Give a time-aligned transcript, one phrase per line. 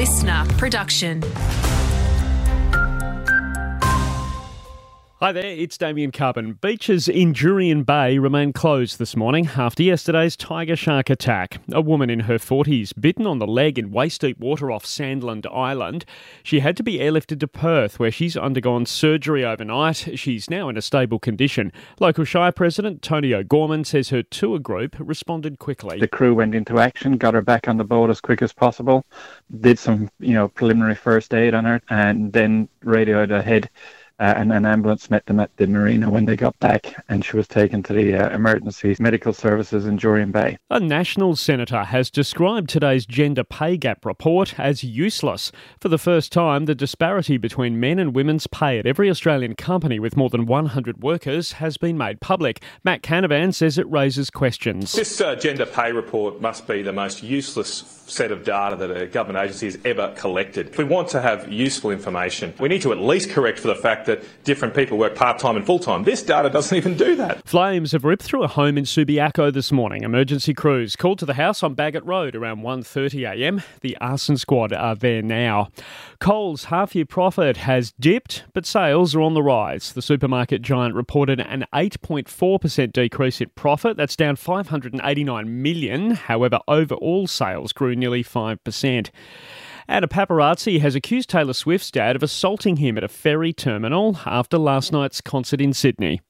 [0.00, 1.20] LiSTNR production.
[5.22, 6.54] Hi there, it's Damien Carbon.
[6.54, 11.60] Beaches in Jurien Bay remain closed this morning after yesterday's tiger shark attack.
[11.70, 15.44] A woman in her 40s bitten on the leg in waist deep water off Sandland
[15.54, 16.06] Island.
[16.42, 20.08] She had to be airlifted to Perth, where she's undergone surgery overnight.
[20.18, 21.70] She's now in a stable condition.
[21.98, 26.00] Local Shire President Tony O'Gorman says her tour group responded quickly.
[26.00, 29.04] The crew went into action, got her back on the boat as quick as possible,
[29.60, 33.68] did some, you know, preliminary first aid on her, and then radioed ahead
[34.20, 37.36] uh, and an ambulance met them at the marina when they got back, and she
[37.36, 40.58] was taken to the uh, emergency medical services in Jurien Bay.
[40.68, 45.50] A national senator has described today's gender pay gap report as useless.
[45.80, 49.98] For the first time, the disparity between men and women's pay at every Australian company
[49.98, 52.62] with more than 100 workers has been made public.
[52.84, 54.92] Matt Canavan says it raises questions.
[54.92, 59.06] This uh, gender pay report must be the most useless set of data that a
[59.06, 60.68] government agency has ever collected.
[60.68, 63.74] If we want to have useful information, we need to at least correct for the
[63.74, 64.09] fact that
[64.44, 66.04] different people work part time and full time.
[66.04, 67.46] This data doesn't even do that.
[67.46, 70.02] Flames have ripped through a home in Subiaco this morning.
[70.02, 73.62] Emergency crews called to the house on Bagot Road around 1.30am.
[73.80, 75.68] The arson squad are there now.
[76.20, 79.92] Coles half year profit has dipped, but sales are on the rise.
[79.92, 83.96] The supermarket giant reported an 8.4% decrease in profit.
[83.96, 86.12] That's down 589 million.
[86.12, 89.10] However, overall sales grew nearly 5%.
[89.88, 94.18] And a paparazzi has accused Taylor Swift's dad of assaulting him at a ferry terminal
[94.26, 96.20] after last night's concert in Sydney.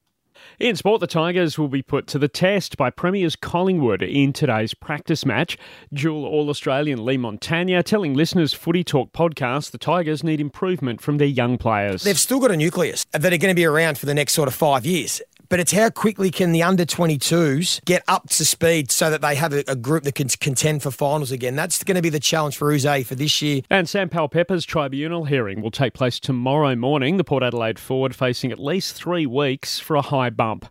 [0.58, 4.74] In sport, the Tigers will be put to the test by Premiers Collingwood in today's
[4.74, 5.56] practice match.
[5.92, 11.18] Dual All Australian Leigh Montagna telling LiSTNR's Footy Talk podcast the Tigers need improvement from
[11.18, 12.02] their young players.
[12.02, 14.48] They've still got a nucleus that are going to be around for the next sort
[14.48, 18.90] of five years but it's how quickly can the under 22s get up to speed
[18.90, 21.56] so that they have a, a group that can contend for finals again.
[21.56, 23.60] That's going to be the challenge for Yze for this year.
[23.68, 27.16] And Sam Powell-Pepper's tribunal hearing will take place tomorrow morning.
[27.16, 30.66] The Port Adelaide forward facing at least three weeks for a high bump.